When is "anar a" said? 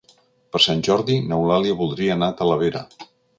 2.17-2.37